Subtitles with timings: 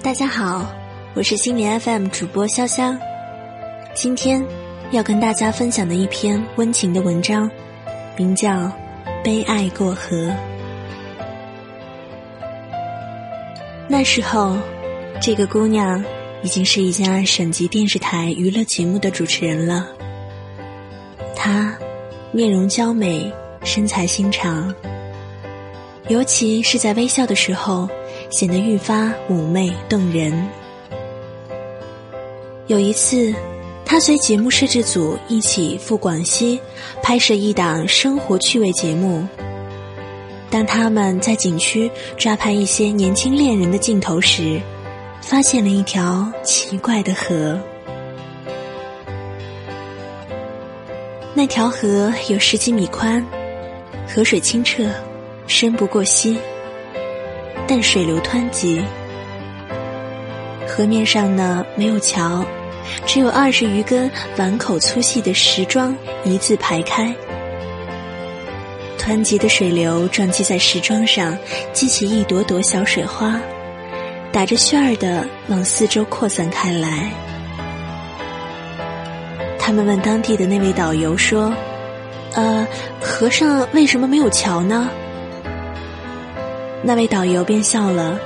[0.00, 0.64] 大家好，
[1.14, 2.96] 我是心理 FM 主播潇潇。
[3.94, 4.42] 今天
[4.92, 7.50] 要跟大家分享的一篇温情的文章，
[8.16, 8.48] 名叫
[9.24, 10.16] 《悲爱过河》。
[13.88, 14.56] 那时候，
[15.20, 16.02] 这个姑娘
[16.44, 19.84] 已经是一家省级电视台娱乐节目的主持人了。
[21.34, 21.76] 她
[22.30, 23.30] 面容娇美，
[23.64, 24.72] 身材修长，
[26.06, 27.88] 尤其是在微笑的时候。
[28.30, 30.48] 显得愈发妩媚动人。
[32.66, 33.34] 有一次，
[33.84, 36.60] 他随节目摄制组一起赴广西
[37.02, 39.26] 拍摄一档生活趣味节目。
[40.50, 44.60] 当他们在景区抓拍一些年轻恋人的镜头时，
[45.20, 47.58] 发现了一条奇怪的河。
[51.34, 53.24] 那条河有十几米宽，
[54.06, 54.84] 河水清澈，
[55.46, 56.36] 深不过膝。
[57.70, 58.82] 但水流湍急，
[60.66, 62.42] 河面上呢没有桥，
[63.04, 65.94] 只有二十余根碗口粗细的石桩
[66.24, 67.14] 一字排开。
[68.98, 71.36] 湍急的水流撞击在石桩上，
[71.74, 73.38] 激起一朵朵小水花，
[74.32, 77.10] 打着旋儿的往四周扩散开来。
[79.58, 81.52] 他们问当地的那位导游说
[82.32, 82.66] ：“呃，
[82.98, 84.88] 河上为什么没有桥呢？”
[86.82, 88.18] 那位导游便笑了，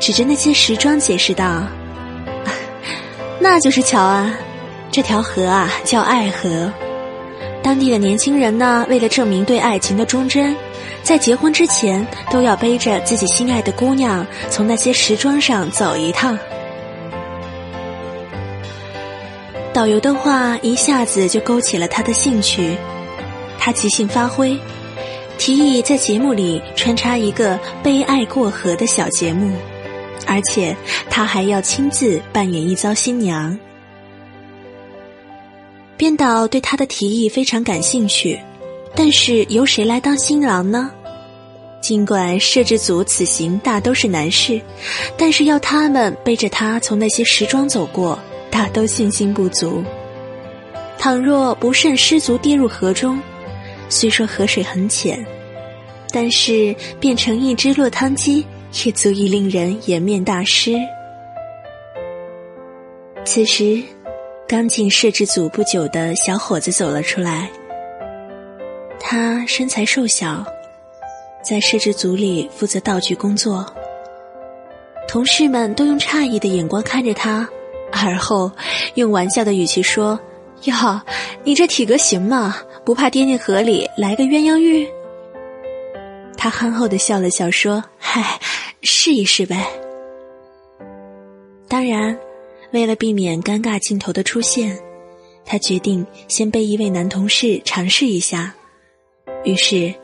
[0.00, 1.62] 指着那些石桩解释道
[3.38, 4.34] ：“那就是桥啊，
[4.90, 6.72] 这条河啊叫爱河。
[7.62, 10.54] 当地的年轻人呢，为了证明对爱情的忠贞，
[11.02, 16.38] 在结婚之前都要背着自己心爱的姑娘从那些石桩上走一趟。”
[19.72, 22.76] 导游的话一下子就勾起了他的兴趣，
[23.58, 24.58] 他即兴发挥。
[25.38, 29.54] 提议在节目里穿插一个悲爱过河的小节目，
[30.26, 30.74] 而且
[31.10, 33.56] 他还要亲自扮演一遭新娘。
[35.96, 38.38] 编导对他的提议非常感兴趣，
[38.94, 40.90] 但是由谁来当新郎呢？
[41.80, 44.60] 尽管摄制组此行大都是男士，
[45.18, 48.18] 但是要他们背着他从那些时装走过，
[48.50, 49.84] 大都信心不足。
[50.96, 53.20] 倘若不慎失足跌入河中，
[53.88, 55.24] 虽说河水很浅，
[56.10, 58.44] 但是变成一只落汤鸡
[58.84, 60.74] 也足以令人颜面大失。
[63.24, 63.82] 此时，
[64.46, 67.48] 刚进摄制组不久的小伙子走了出来。
[69.00, 70.44] 他身材瘦小，
[71.42, 73.64] 在摄制组里负责道具工作。
[75.06, 77.48] 同事们都用诧异的眼光看着他，
[77.92, 78.50] 而后
[78.94, 80.18] 用玩笑的语气说
[80.64, 81.00] ：“哟，
[81.44, 84.86] 你这体格行吗？”不怕跌进河里来个鸳鸯浴？
[86.36, 88.38] 他憨厚的笑了笑说：“嗨，
[88.82, 89.66] 试一试呗。”
[91.66, 92.18] 当然，
[92.72, 94.78] 为了避免尴尬镜头的出现，
[95.46, 98.54] 他决定先背一位男同事尝试一下。
[99.44, 99.94] 于是，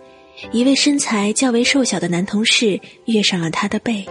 [0.51, 4.03] 一位身材较为瘦小的男同事跃上了他的背。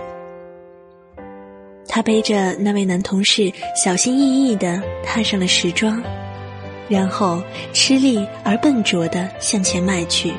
[1.87, 5.99] 他背着那位男同事，小心翼翼的踏上了时装。
[6.89, 7.41] 然后
[7.71, 10.33] 吃力而笨拙地向前迈去，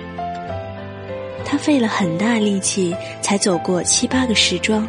[1.44, 4.86] 他费了很大力气才走过七八个石桩，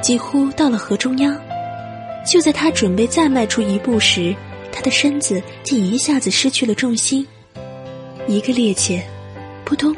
[0.00, 1.36] 几乎到了河中央。
[2.24, 4.32] 就在他准备再迈出一步时，
[4.70, 7.26] 他的身子竟一下子失去了重心，
[8.28, 9.02] 一个趔趄，
[9.64, 9.92] 扑通，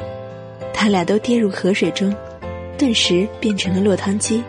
[0.73, 2.11] 他俩都跌入河水中，
[2.79, 4.43] 顿时变成了落汤鸡。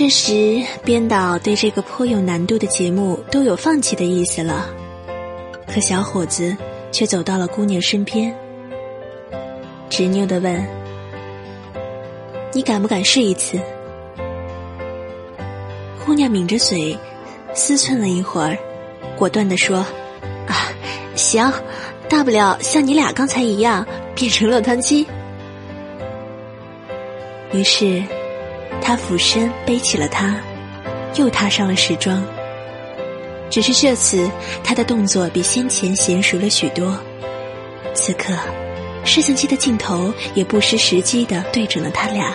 [0.00, 4.66] 这时，编导对这个颇有难度的节目都有放弃的意思了，
[5.66, 6.56] 可小伙子
[6.90, 8.34] 却走到了姑娘身边，
[9.90, 10.66] 执拗的问
[12.54, 13.60] ：“你敢不敢试一次？”
[16.02, 16.98] 姑娘抿着嘴，
[17.52, 18.56] 思忖了一会儿，
[19.18, 19.84] 果断的说
[20.48, 20.72] ：“啊，
[21.14, 21.52] 行，
[22.08, 25.06] 大不了像你俩刚才一样变成落汤鸡。”
[27.52, 28.02] 于是。
[28.82, 30.34] 他俯身背起了她，
[31.16, 32.22] 又踏上了时装。
[33.50, 34.30] 只是这次，
[34.62, 36.96] 他的动作比先前娴熟了许多。
[37.94, 38.32] 此刻，
[39.04, 42.32] 摄像机的镜头也不失时机的对准了他俩。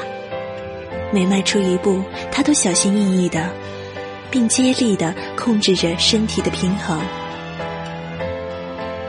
[1.12, 2.02] 每迈出一步，
[2.32, 3.50] 他都小心翼翼的，
[4.30, 7.00] 并接力的控制着身体的平衡。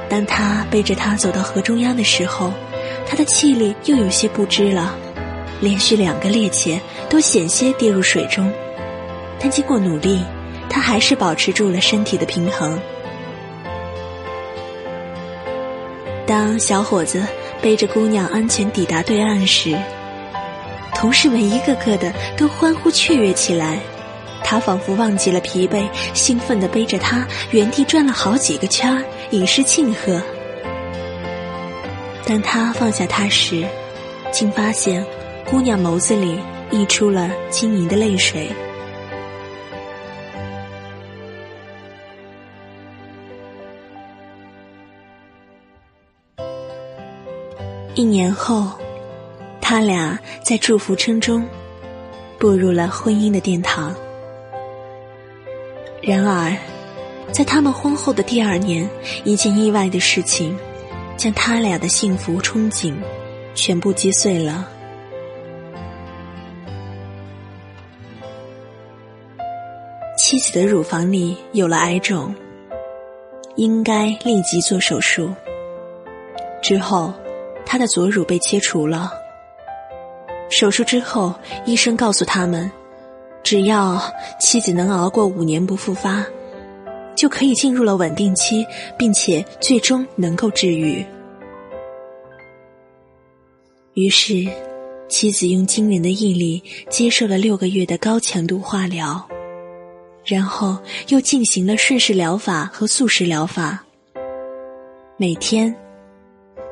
[0.08, 2.52] 当他背着她走到河中央的时候，
[3.04, 4.96] 他的气力又有些不支了。
[5.60, 8.52] 连续两个趔趄，都险些跌入水中，
[9.38, 10.22] 但经过努力，
[10.68, 12.78] 他还是保持住了身体的平衡。
[16.26, 17.24] 当小伙子
[17.62, 19.76] 背着姑娘安全抵达对岸时，
[20.94, 23.78] 同事们一个个的都欢呼雀跃起来。
[24.42, 30.20] 他仿佛忘记了疲惫，兴奋地背着她原地转了好几个圈儿，以示庆贺。
[32.24, 33.64] 当他放下她时，
[34.30, 35.04] 竟发现
[35.48, 36.40] 姑娘眸子里
[36.72, 38.50] 溢出了晶莹的泪水。
[47.94, 48.72] 一年后，
[49.60, 51.46] 他俩在祝福声中
[52.38, 53.94] 步入了婚姻的殿堂。
[56.02, 56.54] 然而，
[57.30, 58.88] 在他们婚后的第二年，
[59.24, 60.58] 一件意外的事情
[61.16, 62.94] 将他俩的幸福憧憬
[63.54, 64.68] 全部击碎了。
[70.28, 72.34] 妻子的乳房里有了癌肿，
[73.54, 75.32] 应该立即做手术。
[76.60, 77.14] 之后。
[77.64, 79.12] 他的左乳被切除了。
[80.50, 81.32] 手术之后，
[81.64, 82.68] 医生告诉他们，
[83.44, 84.00] 只要
[84.40, 86.24] 妻子能熬过五年不复发，
[87.16, 91.04] 就可以进入了稳定期，并且最终能够治愈。
[93.94, 94.44] 于是，
[95.08, 99.28] 妻子用惊人的毅力接受了六个月的高强度化疗，
[100.26, 100.76] 然后
[101.08, 103.84] 又进行了顺势疗法和素食疗法，
[105.16, 105.74] 每天。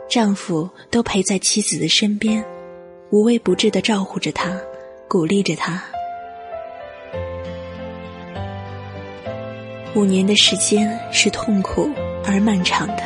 [0.06, 2.44] 丈夫都陪在妻子的身边，
[3.10, 4.54] 无微不至的照顾着她，
[5.08, 5.82] 鼓励着她。
[9.94, 11.88] 五年的时间是痛苦
[12.26, 13.02] 而漫长的，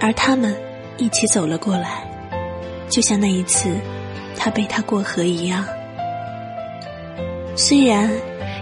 [0.00, 0.54] 而他们
[0.96, 2.04] 一起走了过来，
[2.88, 3.72] 就像那一次
[4.36, 5.64] 他背她过河一样。
[7.54, 8.10] 虽然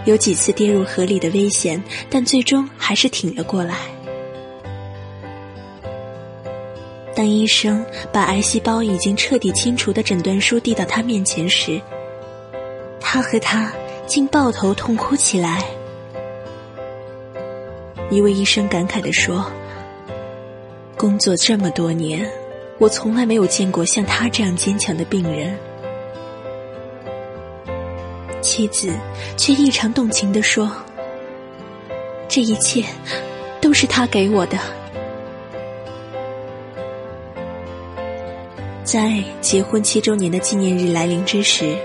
[0.05, 3.75] 有几次跌入河里的危险，但最终还是挺了过来。
[7.15, 11.79] 当医生把癌细胞已经彻底清除的诊断书递到他面前时，
[12.99, 13.71] 他和他
[14.07, 15.63] 竟抱头痛哭起来。
[18.09, 19.45] 一位医生感慨地说
[20.97, 22.29] ：“工作这么多年，
[22.77, 25.57] 我从来没有见过像他这样坚强的病人。”
[28.53, 28.93] 妻子
[29.35, 30.71] 却异常动情地说
[32.29, 32.85] ：“这一切
[33.59, 34.59] 都是他给我的。”
[38.85, 41.75] 在结婚七周年的纪念日来临之时，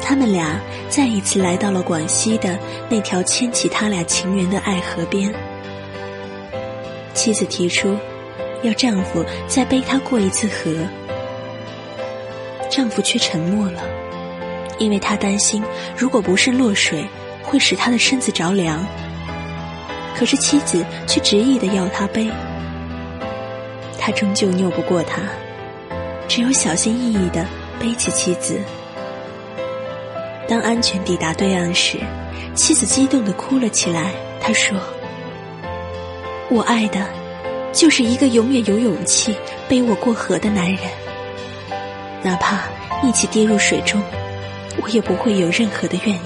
[0.00, 2.56] 他们俩再一次来到了广西的
[2.88, 5.34] 那条牵起他俩情缘的爱河边。
[7.14, 7.96] 妻子提出
[8.62, 10.72] 要丈夫再背她过一次河，
[12.70, 13.82] 丈夫却沉默了，
[14.78, 15.62] 因为他担心
[15.96, 17.04] 如果不是落水，
[17.42, 18.84] 会使他的身子着凉。
[20.16, 22.28] 可是妻子却执意的要他背，
[23.98, 25.22] 他终究拗不过他。
[26.26, 27.46] 只有小心翼翼的
[27.80, 28.60] 背起妻子。
[30.46, 31.98] 当安全抵达对岸时，
[32.54, 34.12] 妻子激动的哭了起来。
[34.40, 34.78] 她说
[36.50, 37.06] ：“我爱的，
[37.72, 39.34] 就是一个永远有勇气
[39.68, 40.78] 背我过河的男人。
[42.22, 42.62] 哪怕
[43.02, 44.02] 一起跌入水中，
[44.82, 46.22] 我也不会有任何的怨言。”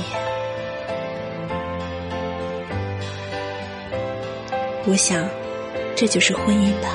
[4.85, 5.29] 我想，
[5.95, 6.89] 这就是婚姻吧。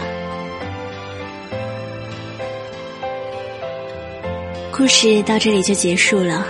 [4.71, 6.45] 故事到这里就结束了，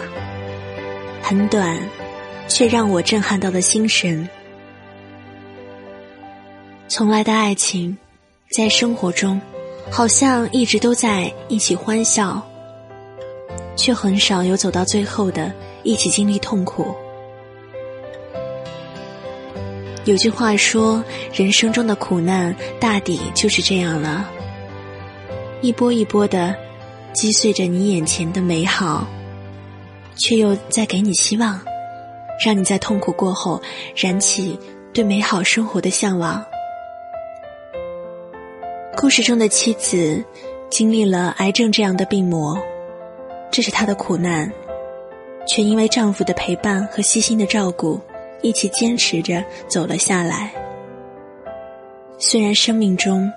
[1.22, 1.78] 很短，
[2.48, 4.28] 却让我震撼到了心神。
[6.90, 7.96] 从来的爱情，
[8.50, 9.40] 在生活中，
[9.92, 12.42] 好像一直都在一起欢笑，
[13.78, 15.50] 却很少有走到最后的
[15.84, 16.94] 一起经历痛苦。
[20.04, 21.02] 有句话说，
[21.34, 24.30] 人生中的苦难大抵就是这样了，
[25.62, 26.54] 一波一波的。
[27.14, 29.08] 击碎着你眼前的美好，
[30.16, 31.60] 却又在给你希望，
[32.46, 33.60] 让你在痛苦过后
[33.96, 34.60] 燃起
[34.94, 36.46] 对美好生活的向往。
[38.96, 40.24] 故事中的妻子
[40.70, 42.56] 经历了癌症这样的病魔，
[43.52, 44.52] 这是她的苦难，
[45.48, 48.00] 却因为丈夫的陪伴和细心的照顾，
[48.42, 50.54] 一起坚持着走了下来。
[52.20, 53.32] 虽然生命中，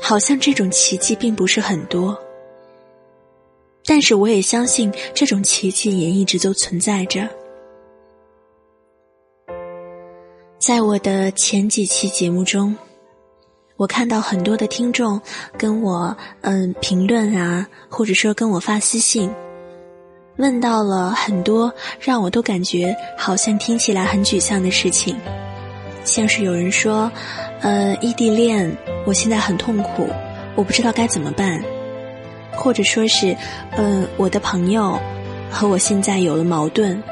[0.00, 2.18] 好像这种奇迹并不是很多。
[3.84, 7.28] 但是我也相信，这种奇迹也一直都存在着。
[10.58, 12.76] 在我的前几期节目中，
[13.76, 15.20] 我看到很多的听众
[15.58, 19.30] 跟我嗯评论啊，或者说跟我发私信，
[20.36, 25.14] 问到了很多让我都感觉好像听起来很沮丧的事情，
[26.04, 27.12] 像是有人说，
[27.60, 30.08] 呃，异地恋，我现在很痛苦，
[30.54, 31.62] 我不知道该怎么办。
[32.52, 33.36] 或者说是，
[33.72, 34.98] 嗯，我的朋友
[35.50, 37.02] 和我现在有了矛盾，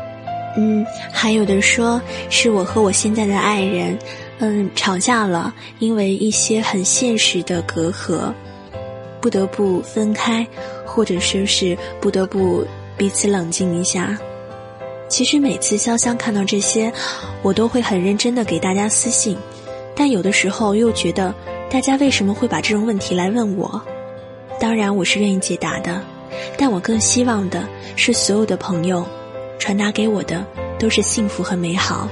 [0.57, 3.99] 嗯，还有的说是我和我现在的爱人，
[4.39, 8.33] 嗯，吵架了，因为一些很现实的隔阂，
[9.21, 10.47] 不得不分开，
[10.85, 12.65] 或者说是不得不
[12.97, 14.19] 彼此冷静一下。
[15.09, 16.93] 其实每次潇湘看到这些，
[17.43, 19.37] 我都会很认真的给大家私信，
[19.95, 21.33] 但有的时候又觉得，
[21.71, 23.81] 大家为什么会把这种问题来问我？
[24.59, 26.01] 当然我是愿意解答的，
[26.59, 29.07] 但我更希望的是所有的朋友，
[29.59, 30.45] 传达给我的
[30.79, 32.09] 都是幸福和美好，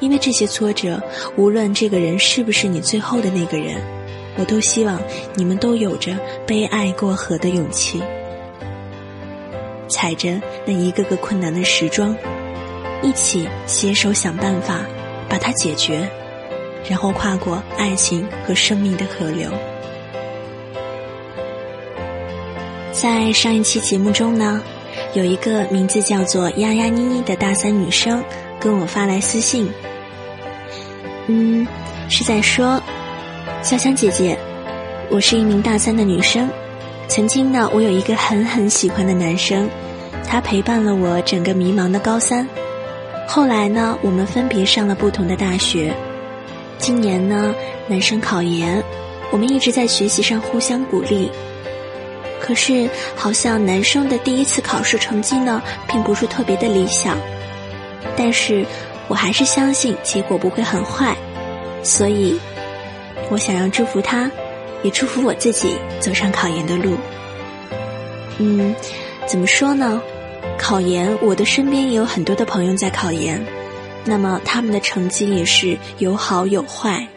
[0.00, 1.02] 因为这些挫折，
[1.36, 3.80] 无论这个人是不是你最后的那个人，
[4.36, 5.00] 我都希望
[5.34, 8.02] 你们都有着被爱过河的勇气。
[9.88, 12.14] 踩着那一个个困难的时装，
[13.02, 14.80] 一起携手想办法
[15.28, 16.06] 把它解决，
[16.88, 19.50] 然后跨过爱情和生命的河流。
[22.92, 24.60] 在上一期节目中呢，
[25.14, 28.22] 有一个名字叫做丫丫妮妮的大三女生
[28.60, 29.70] 跟我发来私信，
[31.30, 31.66] 嗯，
[32.08, 32.82] 是在说，
[33.62, 34.34] 潇湘姐姐，
[35.10, 36.48] 我是一名大三的女生。
[37.06, 39.68] 曾经呢，我有一个很很喜欢的男生，
[40.26, 42.48] 他陪伴了我整个迷茫的高三。
[43.26, 45.94] 后来呢，我们分别上了不同的大学。
[46.78, 47.54] 今年呢，
[47.88, 48.82] 男生考研，
[49.30, 51.30] 我们一直在学习上互相鼓励。
[52.40, 57.18] 可是，好像男生的第一次考试成绩呢，并不是特别的理想。
[58.16, 58.64] 但是，
[59.08, 61.16] 我还是相信结果不会很坏，
[61.82, 62.38] 所以，
[63.30, 64.30] 我想要祝福他。
[64.84, 66.96] 也祝福我自己走上考研的路。
[68.38, 68.72] 嗯，
[69.26, 70.00] 怎么说呢？
[70.56, 73.44] 考研，我的身边也有很多的朋友在考研，
[74.04, 77.08] 那么他们的成绩也是有好有坏，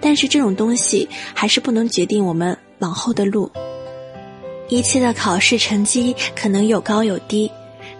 [0.00, 3.48] 但是这种东西还是不能决定我们往后的路。
[4.68, 7.48] 一次的考试成绩可能有高有低，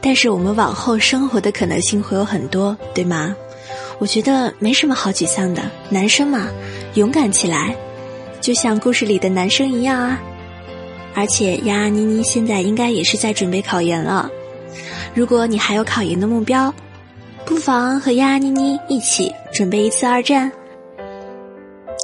[0.00, 3.34] 但是我们往后生活的可能性会有很多，对吗？
[3.98, 6.48] 我觉得没什么好沮丧的，男生嘛，
[6.94, 7.74] 勇敢起来。
[8.40, 10.20] 就像故事里的男生一样啊，
[11.14, 14.30] 而且丫丫妮妮现在应该也是在准备考研了。
[15.14, 16.72] 如果你还有考研的目标，
[17.44, 20.50] 不妨和丫丫妮妮一起准备一次二战。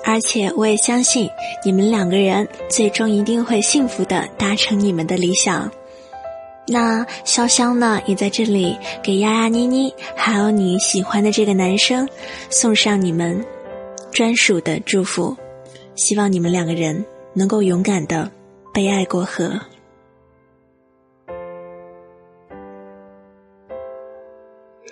[0.04, 1.28] 而且我也相信
[1.64, 5.70] 你们两个人最终一定会幸福的达成你们的理想。
[6.66, 12.08] 那潇潇呢，也在这里给丫丫妮妮还有你喜欢的这个男生
[12.50, 13.44] 送上你们
[14.10, 15.36] 专属的祝福。
[15.94, 17.04] 希望你们两个人
[17.34, 18.30] 能够勇敢的
[18.72, 19.60] 被爱过河。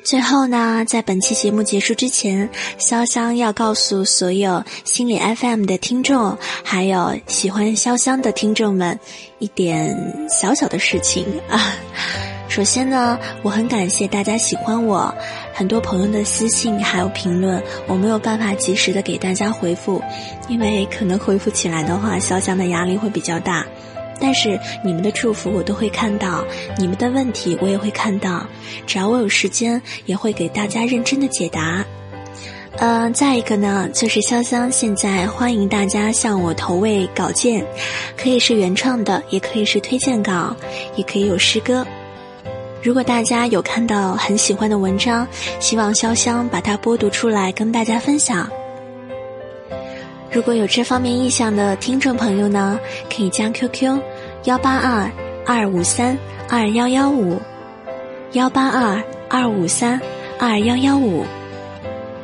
[0.05, 8.99] 最后呢，在本期节目结束之前，潇湘要告诉所有心理 FM 的听众，还有喜欢潇湘的听众们，
[9.39, 9.97] 一点
[10.29, 11.75] 小小的事情啊。
[12.49, 15.15] 首先呢，我很感谢大家喜欢我，
[15.55, 20.03] 很多朋友的私信还有评论，我没有办法及时的给大家回复，
[20.49, 23.62] 因为可能回复起来的话，潇湘的压力会比较大。
[24.23, 26.45] 但是你们的祝福我都会看到，
[26.79, 28.47] 你们的问题我也会看到，
[28.87, 31.85] 只要我有时间，也会给大家认真的解答。
[32.79, 37.67] 嗯，再一个呢，就是潇湘现在欢迎大家向我投喂稿件，
[38.17, 40.57] 可以是原创的，也可以是推荐稿，
[40.95, 41.85] 也可以有诗歌。
[42.83, 45.27] 如果大家有看到很喜欢的文章，
[45.61, 48.49] 希望潇湘把它播读出来跟大家分享。
[50.33, 52.81] 如果有这方面意向的听众朋友呢，
[53.15, 54.01] 可以加 QQ：
[54.45, 55.09] 幺八二
[55.47, 56.19] 二五三
[56.49, 57.41] 二幺幺五，
[58.33, 60.01] 幺八二二五三
[60.37, 61.25] 二幺幺五。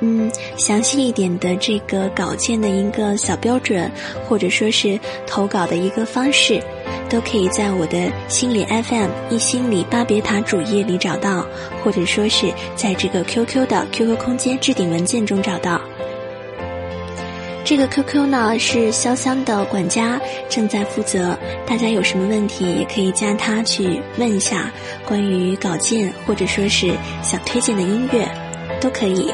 [0.00, 3.88] 嗯，详细一点的这个稿件的一个小标准，
[4.28, 4.98] 或者说是
[5.28, 6.60] 投稿的一个方式，
[7.08, 11.46] 都可以在我的心理 FM 一心理巴别塔主页里找到，
[11.84, 15.80] 或者说是在这个 QQ 的 QQ 空间置顶文件中找到。
[17.68, 24.72] 这个 QQ 呢是潇湘的管家正在负责，大家有什么问题也可以加他去问一下，
[25.04, 26.90] 关于稿件或者说是
[27.22, 28.26] 想推荐的音乐，
[28.80, 29.30] 都可以。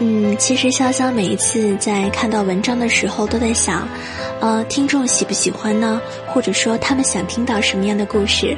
[0.00, 3.88] 嗯，其实潇潇每一次在看到文章的时候，都在想，
[4.40, 6.02] 呃，听众喜不喜欢呢？
[6.26, 8.54] 或者说他们想听到什么样的故事？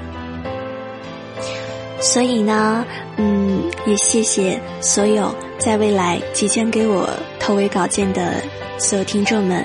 [2.00, 2.84] 所以呢，
[3.18, 5.32] 嗯，也谢谢所有
[5.64, 8.42] 在未来即将给我投喂稿件的
[8.78, 9.64] 所有听众们，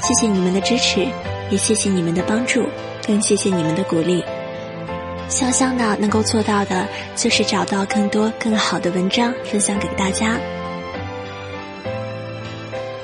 [0.00, 1.06] 谢谢你们的支持，
[1.50, 2.64] 也谢谢你们的帮助，
[3.06, 4.24] 更谢谢你们的鼓励。
[5.28, 10.40] 潇湘呢，能够做到的就是找到更多更好的文章分享给大家。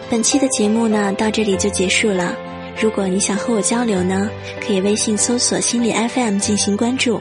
[0.08, 2.34] 本期的节目呢，到这里就结束了。
[2.80, 4.30] 如果你想和我交流呢，
[4.66, 7.20] 可以微信搜索“心理 FM” 进行关注。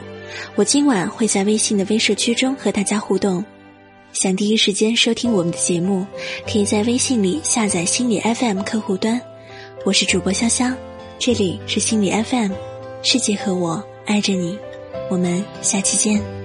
[0.54, 3.44] 我今晚会在微信的微社区中和大家互动。
[4.16, 6.06] 想第一时间收听我们的节目，
[6.50, 9.20] 可以在微信里下载心理 FM 客户端。
[9.84, 10.74] 我是主播潇潇，
[11.18, 12.52] 这里是心理 FM，
[13.02, 14.58] 世界和我爱着你，
[15.10, 16.35] 我们下期见。